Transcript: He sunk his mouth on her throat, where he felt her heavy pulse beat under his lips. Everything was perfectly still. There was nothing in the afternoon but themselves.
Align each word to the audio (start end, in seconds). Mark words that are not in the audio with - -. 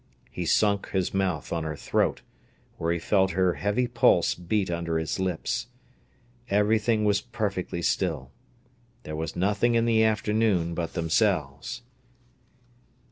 He 0.31 0.47
sunk 0.47 0.89
his 0.89 1.13
mouth 1.13 1.53
on 1.53 1.63
her 1.63 1.75
throat, 1.75 2.23
where 2.79 2.91
he 2.91 2.97
felt 2.97 3.33
her 3.37 3.53
heavy 3.53 3.85
pulse 3.85 4.33
beat 4.33 4.71
under 4.71 4.97
his 4.97 5.19
lips. 5.19 5.67
Everything 6.49 7.05
was 7.05 7.21
perfectly 7.21 7.83
still. 7.83 8.31
There 9.03 9.15
was 9.15 9.35
nothing 9.35 9.75
in 9.75 9.85
the 9.85 10.03
afternoon 10.03 10.73
but 10.73 10.93
themselves. 10.93 11.83